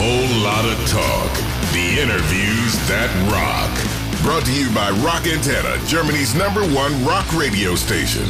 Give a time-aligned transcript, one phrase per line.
[0.00, 1.32] whole lot of talk.
[1.72, 3.74] The interviews that rock.
[4.22, 8.26] Brought to you by Rock Antenne, Germany's number one rock radio station.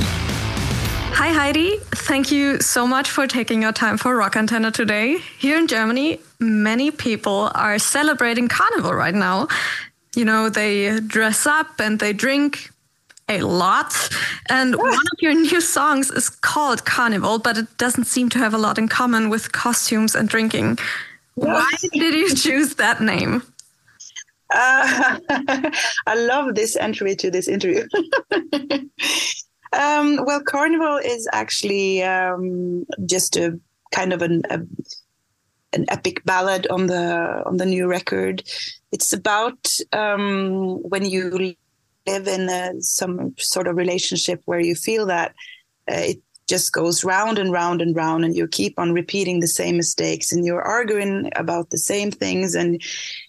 [1.12, 1.76] Hi, Heidi.
[2.08, 5.18] Thank you so much for taking your time for Rock Antenne today.
[5.38, 9.48] Here in Germany, many people are celebrating Carnival right now.
[10.16, 12.70] You know, they dress up and they drink
[13.28, 13.92] a lot.
[14.48, 14.78] And ah.
[14.78, 18.58] one of your new songs is called Carnival, but it doesn't seem to have a
[18.58, 20.78] lot in common with costumes and drinking.
[21.38, 23.42] Why did you choose that name?
[24.52, 25.18] Uh,
[26.06, 27.86] I love this entry to this interview.
[29.72, 33.58] um, well, Carnival is actually um, just a
[33.92, 34.60] kind of an a,
[35.72, 38.42] an epic ballad on the on the new record.
[38.90, 41.54] It's about um, when you
[42.06, 45.34] live in a, some sort of relationship where you feel that
[45.90, 49.46] uh, it just goes round and round and round and you keep on repeating the
[49.46, 52.82] same mistakes and you're arguing about the same things and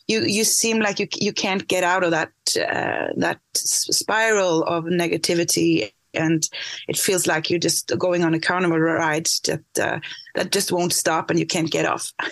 [0.08, 4.86] you you seem like you you can't get out of that uh, that spiral of
[4.86, 6.50] negativity and
[6.88, 10.00] it feels like you're just going on a carnival ride that uh,
[10.36, 12.12] that just won't stop and you can't get off.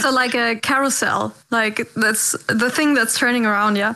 [0.00, 3.94] So like a carousel like that's the thing that's turning around yeah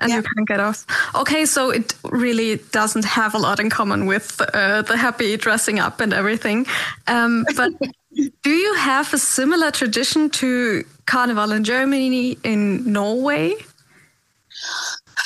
[0.00, 0.16] and yeah.
[0.16, 0.86] you can't get off.
[1.14, 5.78] Okay, so it really doesn't have a lot in common with uh, the happy dressing
[5.78, 6.66] up and everything.
[7.06, 7.72] Um, but
[8.42, 13.54] do you have a similar tradition to Carnival in Germany, in Norway?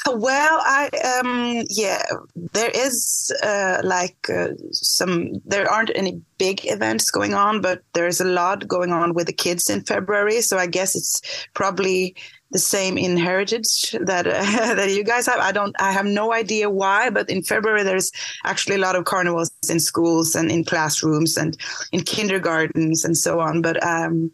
[0.07, 0.89] Well, I
[1.21, 2.03] um, yeah,
[2.35, 5.43] there is uh, like uh, some.
[5.45, 9.33] There aren't any big events going on, but there's a lot going on with the
[9.33, 10.41] kids in February.
[10.41, 11.21] So I guess it's
[11.53, 12.17] probably
[12.51, 15.39] the same in heritage that uh, that you guys have.
[15.39, 15.75] I don't.
[15.81, 18.11] I have no idea why, but in February there's
[18.45, 21.57] actually a lot of carnivals in schools and in classrooms and
[21.93, 23.61] in kindergartens and so on.
[23.61, 24.31] But um,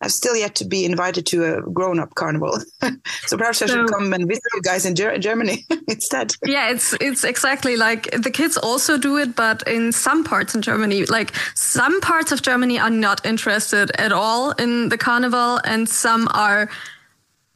[0.00, 2.58] I've still yet to be invited to a grown-up carnival,
[3.26, 6.32] so perhaps I should come and visit you guys in Ger- Germany instead.
[6.44, 10.62] Yeah, it's it's exactly like the kids also do it, but in some parts in
[10.62, 15.88] Germany, like some parts of Germany are not interested at all in the carnival, and
[15.88, 16.70] some are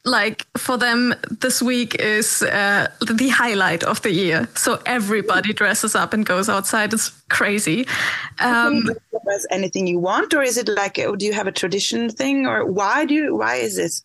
[0.04, 4.48] like for them this week is uh, the highlight of the year.
[4.54, 6.92] So everybody dresses up and goes outside.
[6.92, 7.86] It's crazy.
[8.40, 8.90] Um
[9.50, 13.04] anything you want or is it like do you have a tradition thing or why
[13.04, 14.04] do you why is this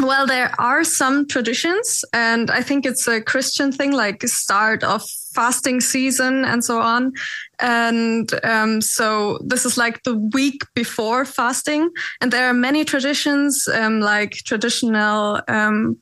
[0.00, 5.02] well, there are some traditions, and I think it's a Christian thing, like start of
[5.34, 7.12] fasting season and so on.
[7.60, 11.90] And um, so this is like the week before fasting,
[12.20, 15.98] and there are many traditions, um, like traditional, um,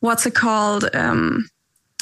[0.00, 0.88] what's it called?
[0.94, 1.48] Um,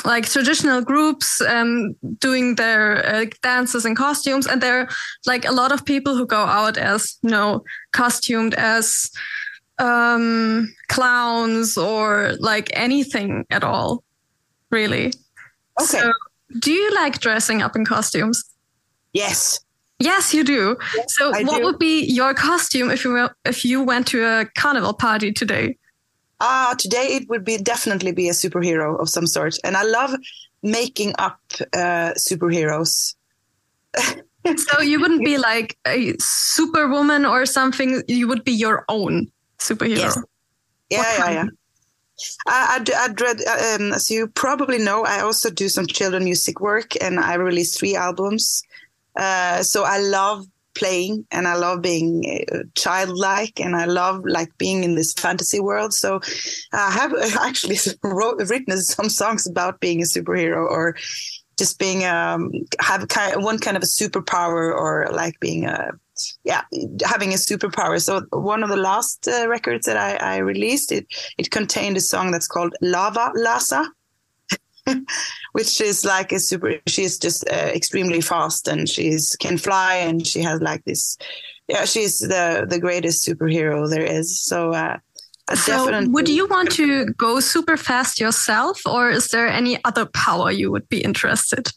[0.04, 4.88] like traditional groups um, doing their uh, dances and costumes, and there are
[5.26, 9.10] like a lot of people who go out as you know costumed as
[9.78, 14.02] um, clowns or like anything at all,
[14.70, 15.06] really.
[15.80, 15.98] Okay.
[15.98, 16.12] So,
[16.58, 18.44] do you like dressing up in costumes?
[19.12, 19.60] Yes.
[19.98, 20.76] Yes, you do.
[20.96, 21.64] Yes, so, I what do.
[21.64, 25.78] would be your costume if you if you went to a carnival party today?
[26.40, 29.84] Ah, uh, today it would be definitely be a superhero of some sort, and I
[29.84, 30.14] love
[30.62, 31.38] making up
[31.72, 33.14] uh, superheroes.
[34.56, 38.02] so you wouldn't be like a superwoman or something.
[38.08, 39.30] You would be your own
[39.62, 39.96] superhero.
[39.98, 40.18] Yes.
[40.90, 41.44] Yeah, yeah, yeah.
[42.46, 46.60] I, I, I dread, um, as you probably know, I also do some children music
[46.60, 48.62] work and I released three albums.
[49.16, 54.56] Uh, so I love playing and I love being uh, childlike and I love like
[54.58, 55.92] being in this fantasy world.
[55.92, 56.20] So
[56.72, 60.96] I have actually wrote, written some songs about being a superhero or
[61.58, 65.92] just being um have kind of one kind of a superpower or like being a
[66.44, 66.62] yeah,
[67.04, 68.00] having a superpower.
[68.00, 71.06] So one of the last uh, records that I, I, released, it
[71.38, 73.88] it contained a song that's called Lava Lasa,
[75.52, 76.74] which is like a super.
[76.86, 81.16] She's just uh, extremely fast and she's can fly and she has like this.
[81.68, 84.40] Yeah, she's the the greatest superhero there is.
[84.40, 84.72] So.
[84.72, 84.98] Uh,
[85.54, 90.50] so would you want to go super fast yourself, or is there any other power
[90.50, 91.68] you would be interested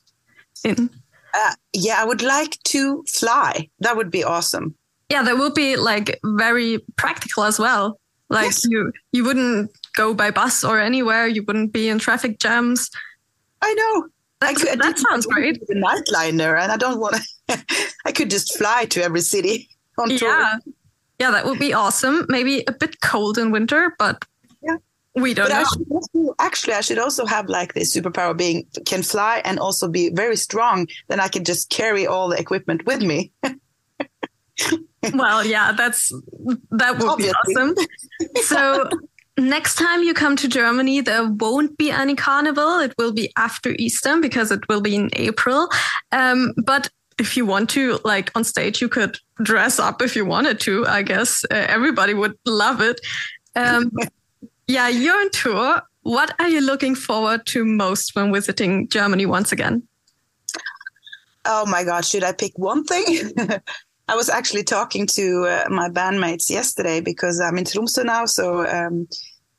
[0.63, 0.89] in?
[1.35, 3.69] Uh, yeah, I would like to fly.
[3.79, 4.75] That would be awesome.
[5.09, 7.99] Yeah, that would be like very practical as well.
[8.29, 8.65] Like yes.
[8.65, 11.27] you, you wouldn't go by bus or anywhere.
[11.27, 12.89] You wouldn't be in traffic jams.
[13.61, 14.07] I know.
[14.41, 15.61] I could, that sounds great.
[15.69, 17.15] A nightliner, and I don't want
[17.47, 17.65] to.
[18.05, 20.29] I could just fly to every city on tour.
[20.29, 20.57] Yeah,
[21.19, 22.25] yeah, that would be awesome.
[22.29, 24.23] Maybe a bit cold in winter, but
[25.15, 25.59] we don't but know.
[25.59, 29.87] I also, actually, I should also have like this superpower being can fly and also
[29.87, 30.87] be very strong.
[31.07, 33.31] Then I can just carry all the equipment with me.
[35.13, 36.11] well, yeah, that's
[36.71, 37.33] that would Obviously.
[37.47, 37.75] be awesome.
[38.43, 38.89] So
[39.37, 42.79] next time you come to Germany, there won't be any carnival.
[42.79, 45.69] It will be after Easter because it will be in April.
[46.11, 46.89] Um, but
[47.19, 50.85] if you want to, like on stage, you could dress up if you wanted to.
[50.87, 52.99] I guess uh, everybody would love it.
[53.55, 53.91] Um,
[54.67, 55.81] yeah, you're on tour.
[56.01, 59.83] What are you looking forward to most when visiting Germany once again?
[61.45, 63.31] Oh my God, should I pick one thing?
[64.07, 68.25] I was actually talking to uh, my bandmates yesterday because I'm in Tromsø now.
[68.25, 69.07] So um,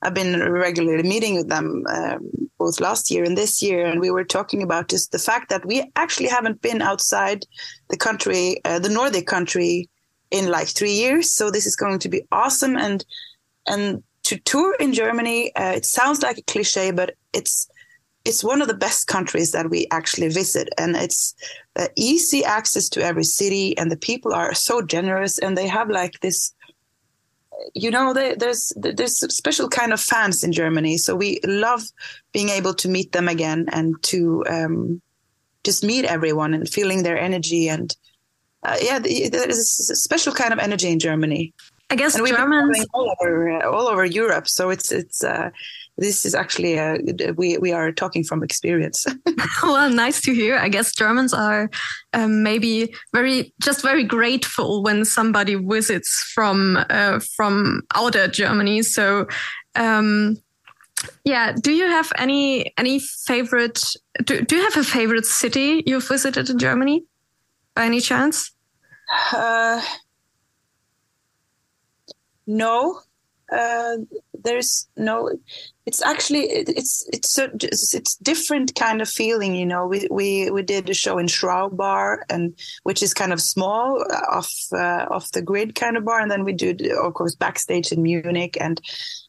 [0.02, 3.86] I've been regularly meeting with them um, both last year and this year.
[3.86, 7.44] And we were talking about just the fact that we actually haven't been outside
[7.90, 9.88] the country, uh, the Nordic country,
[10.30, 11.32] in like three years.
[11.32, 12.76] So this is going to be awesome.
[12.76, 13.04] And
[13.66, 17.68] and to tour in Germany, uh, it sounds like a cliche, but it's
[18.24, 20.68] it's one of the best countries that we actually visit.
[20.76, 21.32] And it's
[21.76, 25.88] uh, easy access to every city and the people are so generous and they have
[25.88, 26.52] like this
[27.74, 30.98] you know they, there's there's special kind of fans in germany.
[30.98, 31.82] So we love
[32.32, 35.00] being able to meet them again and to um,
[35.62, 37.96] just meet everyone and feeling their energy and
[38.64, 41.52] uh, yeah there's a special kind of energy in germany
[41.90, 45.50] i guess germans all over uh, all over europe so it's it's uh,
[45.98, 46.98] this is actually a,
[47.36, 49.06] we we are talking from experience.
[49.62, 50.56] well, nice to hear.
[50.56, 51.70] I guess Germans are
[52.12, 58.82] um, maybe very just very grateful when somebody visits from uh, from outer Germany.
[58.82, 59.26] So.
[59.74, 60.38] Um,
[61.24, 63.80] yeah, do you have any any favorite?
[64.24, 67.04] Do, do you have a favorite city you've visited in Germany,
[67.74, 68.50] by any chance?
[72.46, 73.00] No,
[73.50, 73.96] uh,
[74.34, 75.30] there's no
[75.86, 79.86] it's actually it's it's a, it's different kind of feeling you know.
[79.86, 84.04] We we we did a show in Schraub bar and which is kind of small
[84.10, 86.20] uh, off uh, off the grid kind of bar.
[86.20, 88.80] And then we do of course backstage in Munich and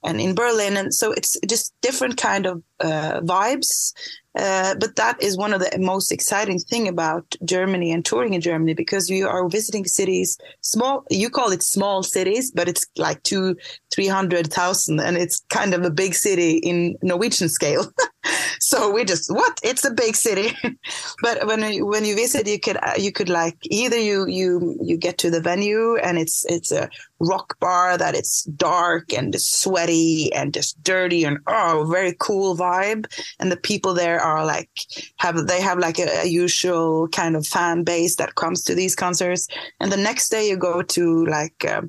[0.04, 0.77] and in Berlin.
[0.77, 3.94] And so it's just different kind of uh, vibes.
[4.38, 8.42] Uh, but that is one of the most exciting thing about Germany and touring in
[8.42, 11.03] Germany because you are visiting cities, small.
[11.10, 13.57] You call it small cities, but it's like two,
[13.92, 17.92] three hundred thousand, and it's kind of a big city in Norwegian scale.
[18.60, 19.60] so we just what?
[19.64, 20.56] It's a big city.
[21.22, 24.98] but when you, when you visit, you could you could like either you you you
[24.98, 26.90] get to the venue and it's it's a
[27.20, 33.12] rock bar that it's dark and sweaty and just dirty and oh very cool vibe
[33.40, 34.70] and the people there are like
[35.18, 38.96] have they have like a, a, usual kind of fan base that comes to these
[38.96, 39.48] concerts
[39.80, 41.82] and the next day you go to like uh,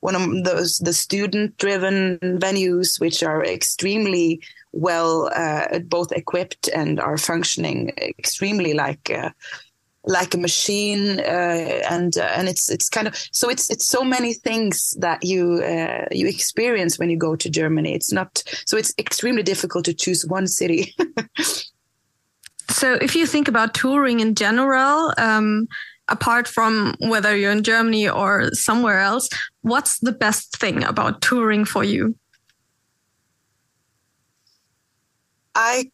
[0.00, 4.40] one of those the student driven venues which are extremely
[4.72, 9.30] well uh, both equipped and are functioning extremely like uh,
[10.04, 14.02] like a machine uh, and uh, and it's it's kind of so it's it's so
[14.02, 17.94] many things that you uh, you experience when you go to Germany.
[17.94, 20.94] It's not so it's extremely difficult to choose one city.
[22.70, 25.66] So if you think about touring in general um,
[26.08, 29.28] apart from whether you're in Germany or somewhere else
[29.62, 32.14] what's the best thing about touring for you
[35.54, 35.90] I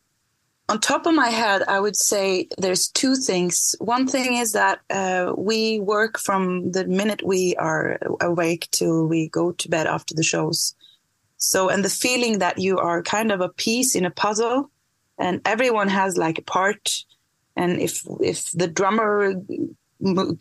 [0.69, 3.75] on top of my head, I would say there's two things.
[3.81, 9.29] One thing is that uh, we work from the minute we are awake till we
[9.29, 10.75] go to bed after the shows.
[11.37, 14.71] So, and the feeling that you are kind of a piece in a puzzle,
[15.19, 17.05] and everyone has like a part.
[17.57, 19.35] And if if the drummer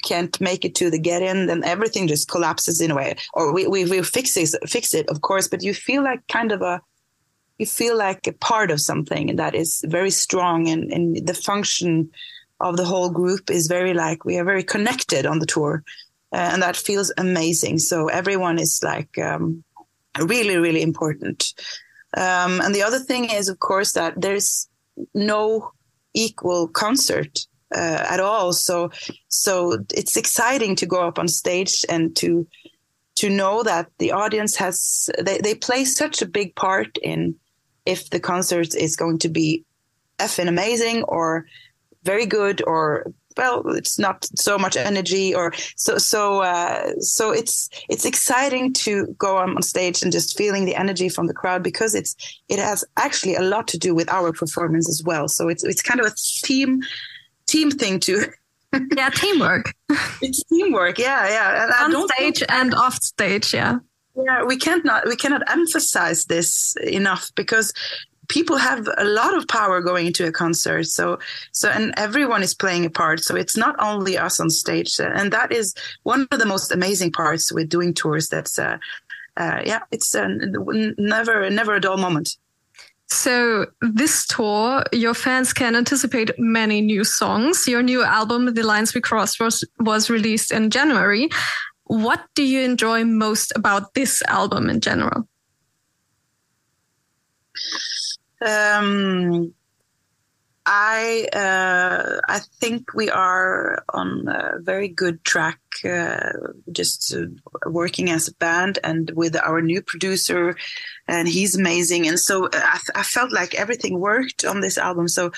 [0.04, 3.16] can't make it to the get in, then everything just collapses in a way.
[3.34, 6.52] Or we we, we fix it, fix it, of course, but you feel like kind
[6.52, 6.82] of a
[7.58, 12.10] you feel like a part of something that is very strong and, and the function
[12.60, 15.84] of the whole group is very like we are very connected on the tour
[16.34, 19.64] uh, and that feels amazing so everyone is like um,
[20.20, 21.54] really really important
[22.16, 24.68] um, and the other thing is of course that there's
[25.14, 25.72] no
[26.14, 27.40] equal concert
[27.74, 28.54] uh, at all.
[28.54, 28.92] So
[29.28, 32.48] so it's exciting to go up on stage and to
[33.16, 37.36] to know that the audience has they, they play such a big part in
[37.86, 39.64] if the concert is going to be
[40.20, 41.46] effing amazing or
[42.04, 47.70] very good or well it's not so much energy or so so uh, so it's
[47.90, 51.64] it's exciting to go on, on stage and just feeling the energy from the crowd
[51.64, 52.16] because it's
[52.50, 55.28] it has actually a lot to do with our performance as well.
[55.28, 56.82] So it's it's kind of a team
[57.48, 58.26] team thing too
[58.96, 59.74] yeah teamwork.
[60.22, 61.84] It's teamwork yeah yeah.
[61.86, 63.78] And on stage and off stage yeah.
[64.16, 67.74] Yeah we can't not we cannot emphasize this enough because
[68.30, 70.86] people have a lot of power going into a concert.
[70.86, 71.20] So
[71.52, 73.20] so and everyone is playing a part.
[73.24, 75.00] So it's not only us on stage.
[75.00, 78.78] And that is one of the most amazing parts with doing tours that's uh,
[79.38, 80.28] uh yeah it's uh,
[80.98, 82.38] never never a dull moment
[83.14, 87.68] so this tour, your fans can anticipate many new songs.
[87.68, 91.30] Your new album, The Lines We Crossed, was, was released in January.
[91.86, 95.28] What do you enjoy most about this album in general?
[98.46, 99.54] Um,
[100.66, 106.32] I uh, I think we are on a very good track, uh,
[106.72, 107.26] just uh,
[107.70, 110.56] working as a band and with our new producer,
[111.08, 112.08] and he's amazing.
[112.08, 115.10] And so uh, I, I felt like everything worked on this album.
[115.10, 115.32] So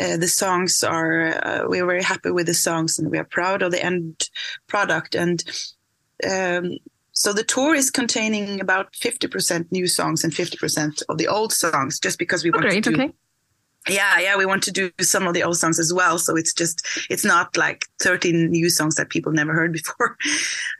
[0.00, 3.60] uh, the songs are uh, we're very happy with the songs, and we are proud
[3.60, 4.30] of the end
[4.66, 5.14] product.
[5.14, 5.44] And
[6.26, 6.78] um,
[7.12, 12.00] so the tour is containing about 50% new songs and 50% of the old songs,
[12.00, 13.12] just because we want great, to do okay
[13.88, 16.18] yeah yeah we want to do some of the old songs as well.
[16.18, 20.16] So it's just it's not like 13 new songs that people never heard before.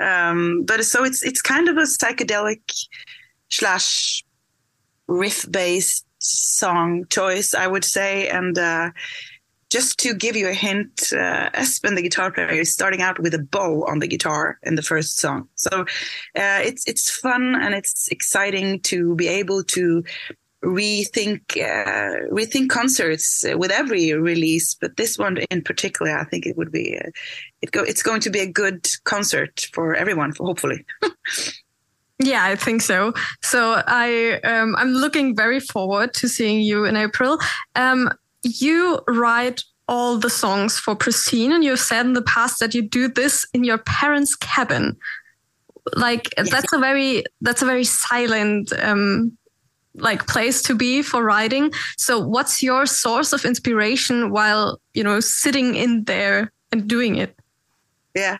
[0.00, 2.60] Um, but so it's it's kind of a psychedelic
[3.48, 4.24] slash
[5.06, 8.28] riff based song choice i would say.
[8.28, 8.90] And uh,
[9.70, 13.34] just to give you a hint, uh, Espen, the guitar player, is starting out with
[13.34, 15.48] a bow on the guitar in the first song.
[15.56, 20.04] So uh, it's it's fun and it's exciting to be able to
[20.64, 26.56] rethink uh, rethink concerts with every release, but this one in particular, I think it
[26.56, 27.10] would be uh,
[27.62, 30.84] it go it's going to be a good concert for everyone, for hopefully.
[32.20, 33.12] Yeah, I think so.
[33.42, 37.38] So I um, I'm looking very forward to seeing you in April.
[37.74, 38.08] Um,
[38.42, 42.82] you write all the songs for Pristine, and you've said in the past that you
[42.82, 44.96] do this in your parents' cabin.
[45.94, 46.50] Like yes.
[46.50, 49.36] that's a very that's a very silent um,
[49.96, 51.72] like place to be for writing.
[51.96, 57.36] So what's your source of inspiration while, you know, sitting in there and doing it?
[58.14, 58.38] Yeah.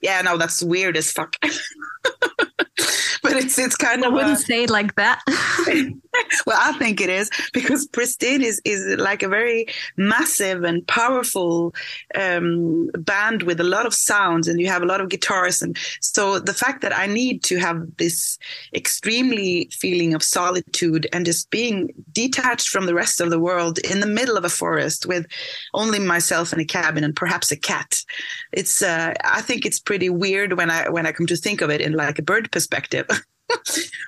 [0.00, 1.34] Yeah, no, that's weird as fuck.
[3.22, 5.20] but it's it's kind I of wouldn't a, say it like that.
[6.46, 11.74] well, I think it is because Pristine is is like a very massive and powerful
[12.14, 15.76] um, band with a lot of sounds, and you have a lot of guitars, and
[16.00, 18.38] so the fact that I need to have this
[18.74, 24.00] extremely feeling of solitude and just being detached from the rest of the world in
[24.00, 25.26] the middle of a forest with
[25.74, 28.02] only myself in a cabin and perhaps a cat.
[28.52, 31.70] It's uh, I think it's pretty weird when I when I come to think of
[31.70, 33.06] it in like a bird perspective.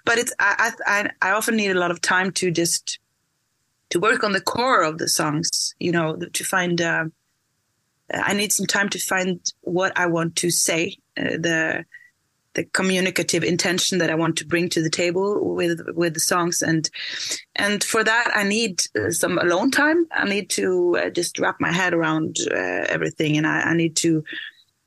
[0.05, 2.99] but it's I, I I often need a lot of time to just
[3.91, 5.75] to work on the core of the songs.
[5.79, 6.81] You know, to find.
[6.81, 7.05] Uh,
[8.13, 11.85] I need some time to find what I want to say, uh, the
[12.55, 16.63] the communicative intention that I want to bring to the table with with the songs,
[16.63, 16.91] and
[17.57, 20.07] and for that I need uh, some alone time.
[20.13, 23.97] I need to uh, just wrap my head around uh, everything, and I, I need
[23.97, 24.25] to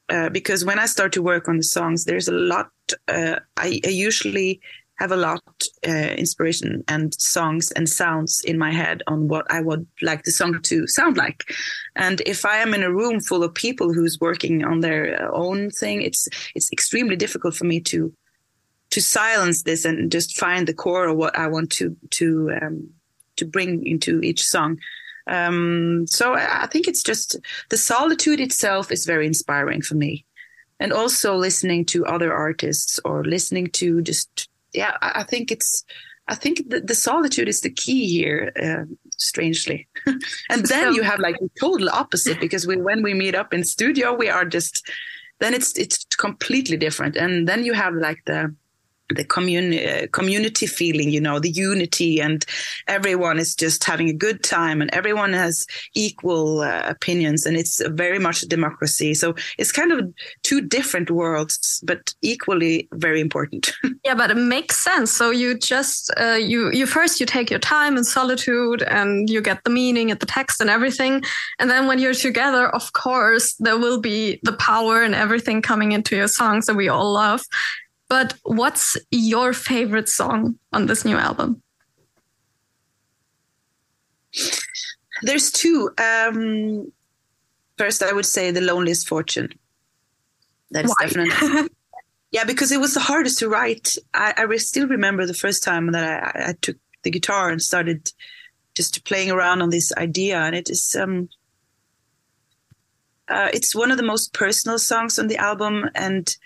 [0.10, 2.70] uh, because when I start to work on the songs, there's a lot.
[3.08, 4.62] Uh, I, I, usually
[4.96, 5.44] have a lot
[5.88, 10.32] uh, inspiration and songs and sounds in my head on what I would like the
[10.32, 11.44] song to sound like.
[11.96, 15.70] And if I am in a room full of people who's working on their own
[15.72, 18.14] thing, it's it's extremely difficult for me to
[18.92, 22.90] to silence this and just find the core of what I want to to um,
[23.38, 24.78] to bring into each song.
[25.26, 27.38] Um, so I think it's just
[27.70, 30.26] the solitude itself is very inspiring for me.
[30.84, 35.86] And also listening to other artists or listening to just, yeah, I think it's,
[36.28, 39.88] I think the, the solitude is the key here, uh, strangely.
[40.06, 43.54] and then so, you have like the total opposite because we, when we meet up
[43.54, 44.86] in studio, we are just,
[45.40, 47.16] then it's, it's completely different.
[47.16, 48.54] And then you have like the,
[49.14, 52.46] the community uh, community feeling you know the unity and
[52.88, 57.82] everyone is just having a good time and everyone has equal uh, opinions and it's
[57.90, 59.14] very much a democracy.
[59.14, 63.74] So it's kind of two different worlds but equally very important.
[64.04, 65.12] Yeah but it makes sense.
[65.12, 69.40] So you just uh, you you first you take your time in solitude and you
[69.42, 71.24] get the meaning and the text and everything.
[71.60, 75.94] And then when you're together of course there will be the power and everything coming
[75.94, 77.42] into your songs that we all love
[78.14, 81.64] but what's your favorite song on this new album?
[85.24, 85.90] There's two.
[85.98, 86.92] Um,
[87.80, 89.50] first, I would say "The Loneliest Fortune."
[90.70, 91.08] That's Why?
[91.08, 91.70] definitely.
[92.32, 93.96] yeah, because it was the hardest to write.
[94.14, 98.12] I, I still remember the first time that I, I, took the guitar and started
[98.76, 100.96] just playing around on this idea, and it is.
[100.96, 101.30] Um,
[103.28, 106.38] uh, it's one of the most personal songs on the album, and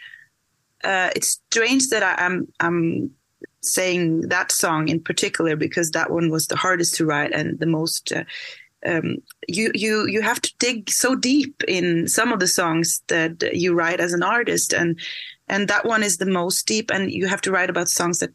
[0.84, 3.12] uh, it's strange that I, am I'm, I'm
[3.62, 7.66] saying that song in particular because that one was the hardest to write and the
[7.66, 8.12] most.
[8.12, 8.24] Uh,
[8.86, 9.18] um,
[9.48, 13.74] you you you have to dig so deep in some of the songs that you
[13.74, 15.00] write as an artist, and
[15.48, 16.92] and that one is the most deep.
[16.92, 18.32] And you have to write about songs that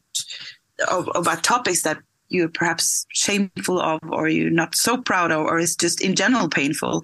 [0.90, 5.60] of, about topics that you're perhaps shameful of, or you're not so proud of, or
[5.60, 7.02] it's just in general painful.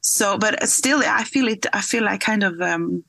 [0.00, 1.66] So, but still, I feel it.
[1.72, 3.02] I feel like kind of um,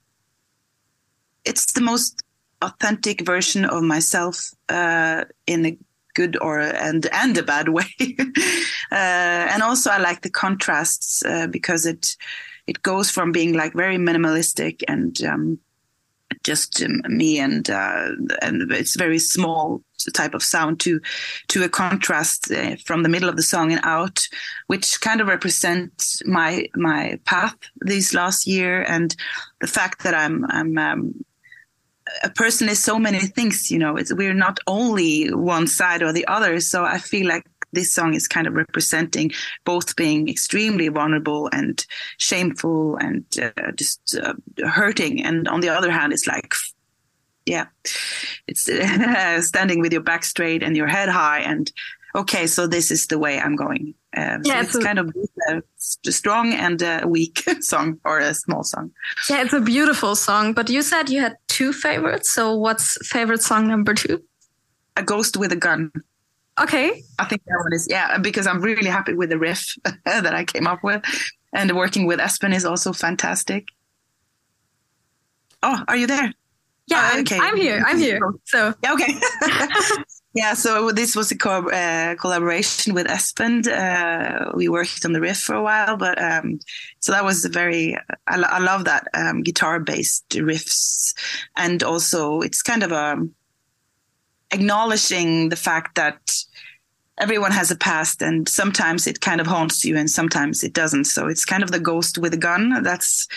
[1.47, 2.23] it's the most
[2.61, 5.77] authentic version of myself uh, in a
[6.15, 7.93] good or and and a bad way.
[8.91, 12.17] uh, and also, I like the contrasts uh, because it
[12.65, 15.59] it goes from being like very minimalistic and um,
[16.43, 18.09] just um, me and uh,
[18.41, 19.81] and it's very small
[20.13, 20.99] type of sound to
[21.47, 24.27] to a contrast uh, from the middle of the song and out
[24.67, 29.15] which kind of represents my my path this last year and
[29.59, 31.25] the fact that i'm i'm um,
[32.23, 36.11] a person is so many things you know it's we're not only one side or
[36.11, 39.31] the other so i feel like this song is kind of representing
[39.65, 41.85] both being extremely vulnerable and
[42.17, 44.33] shameful and uh, just uh,
[44.65, 46.53] hurting and on the other hand it's like
[47.45, 47.65] yeah
[48.47, 51.71] it's uh, standing with your back straight and your head high and
[52.15, 54.99] okay so this is the way i'm going um, yeah, so it's, it's a, kind
[54.99, 55.15] of
[55.49, 55.61] a
[56.11, 58.91] strong and a weak song or a small song.
[59.29, 60.53] Yeah, it's a beautiful song.
[60.53, 62.29] But you said you had two favorites.
[62.29, 64.23] So what's favorite song number two?
[64.95, 65.91] A Ghost with a Gun.
[66.59, 67.03] Okay.
[67.17, 70.45] I think that one is, yeah, because I'm really happy with the riff that I
[70.45, 71.03] came up with.
[71.53, 73.69] And working with Espen is also fantastic.
[75.63, 76.31] Oh, are you there?
[76.85, 77.37] Yeah, oh, okay.
[77.37, 77.83] I'm, I'm here.
[77.85, 78.19] I'm here.
[78.45, 79.19] So, yeah, okay.
[80.37, 83.67] yeah, so this was a co- uh, collaboration with Espen.
[83.67, 86.59] Uh, we worked on the riff for a while, but um,
[86.99, 87.95] so that was a very,
[88.27, 91.15] I, I love that um, guitar based riffs.
[91.55, 93.17] And also, it's kind of a,
[94.51, 96.19] acknowledging the fact that
[97.17, 101.05] everyone has a past and sometimes it kind of haunts you and sometimes it doesn't
[101.05, 103.27] so it's kind of the ghost with a gun that's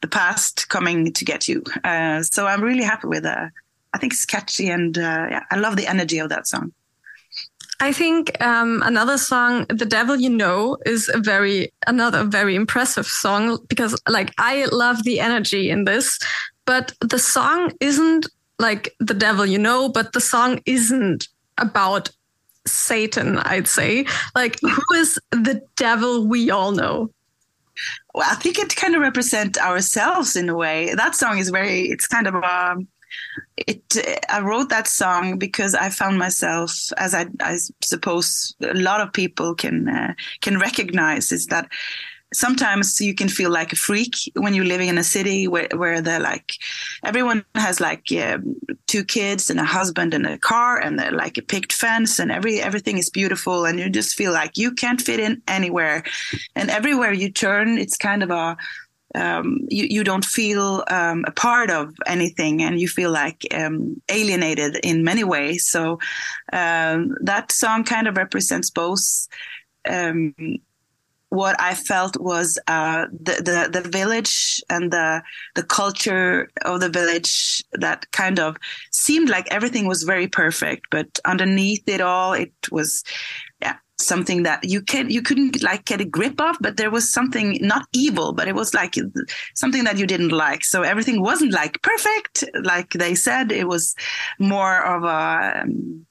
[0.00, 3.46] the past coming to get you uh, so i'm really happy with it uh,
[3.94, 6.72] i think it's catchy and uh, yeah, i love the energy of that song
[7.80, 13.06] I think um, another song, "The Devil You Know," is a very another very impressive
[13.06, 16.18] song because, like, I love the energy in this,
[16.64, 18.26] but the song isn't
[18.58, 22.10] like the devil you know, but the song isn't about
[22.66, 24.06] Satan, I'd say.
[24.34, 27.10] Like, who is the devil we all know?
[28.14, 30.94] Well, I think it kind of represents ourselves in a way.
[30.94, 32.88] That song is very, it's kind of, um,
[33.56, 33.82] it,
[34.28, 39.12] I wrote that song because I found myself, as I, I suppose a lot of
[39.12, 41.68] people can, uh, can recognize is that
[42.32, 46.00] sometimes you can feel like a freak when you're living in a city where, where
[46.00, 46.52] they're like
[47.04, 48.36] everyone has like yeah,
[48.86, 52.30] two kids and a husband and a car and they're like a picked fence and
[52.30, 56.02] every everything is beautiful and you just feel like you can't fit in anywhere.
[56.54, 58.56] And everywhere you turn it's kind of a
[59.14, 64.00] um, you, you don't feel um, a part of anything and you feel like um,
[64.10, 65.66] alienated in many ways.
[65.66, 65.98] So
[66.52, 69.28] um, that song kind of represents both
[69.88, 70.34] um,
[71.30, 75.22] what I felt was uh, the, the, the village and the
[75.54, 78.56] the culture of the village that kind of
[78.92, 83.04] seemed like everything was very perfect, but underneath it all, it was
[83.98, 87.58] something that you can you couldn't like get a grip of, but there was something
[87.60, 88.94] not evil, but it was like
[89.54, 90.64] something that you didn't like.
[90.64, 93.52] So everything wasn't like perfect, like they said.
[93.52, 93.94] It was
[94.38, 96.06] more of a um,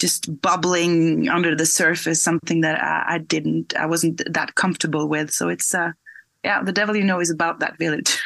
[0.00, 5.30] just bubbling under the surface, something that I, I, didn't, I wasn't that comfortable with.
[5.30, 5.92] So it's, uh,
[6.42, 8.18] yeah, the devil you know is about that village.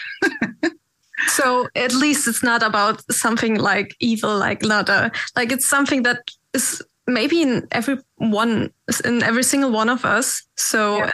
[1.27, 6.05] so at least it's not about something like evil, like not a, like it's something
[6.05, 8.71] that is maybe in every one,
[9.05, 10.43] in every single one of us.
[10.57, 11.11] So yeah.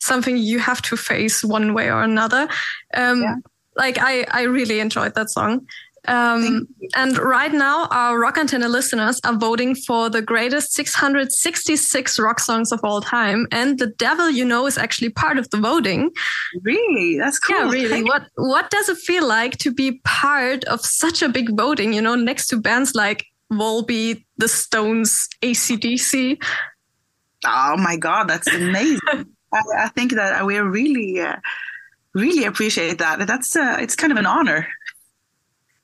[0.00, 2.48] something you have to face one way or another.
[2.94, 3.36] Um, yeah.
[3.76, 5.66] Like I, I really enjoyed that song.
[6.08, 6.66] Um,
[6.96, 12.72] and right now, our Rock Antenne listeners are voting for the greatest 666 rock songs
[12.72, 13.46] of all time.
[13.52, 16.10] And The Devil You Know is actually part of the voting.
[16.62, 17.18] Really?
[17.18, 17.56] That's cool.
[17.56, 18.02] Yeah, really.
[18.02, 22.02] what What does it feel like to be part of such a big voting, you
[22.02, 26.42] know, next to bands like Volbeat, The Stones, ACDC?
[27.44, 28.98] Oh my God, that's amazing.
[29.54, 31.36] I, I, think that we really, uh,
[32.14, 33.26] really appreciate that.
[33.26, 34.66] That's uh, it's kind of an honor.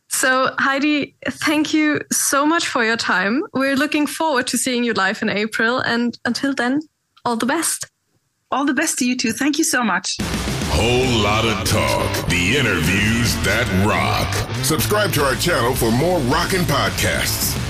[0.08, 3.42] So, Heidi, thank you so much for your time.
[3.52, 5.78] We're looking forward to seeing you live in April.
[5.80, 6.80] And until then,
[7.24, 7.90] all the best.
[8.50, 9.32] All the best to you too.
[9.32, 10.16] Thank you so much.
[10.80, 12.28] Whole lot of talk.
[12.28, 14.32] The interviews that rock.
[14.64, 17.67] Subscribe to our channel for more rockin' podcasts.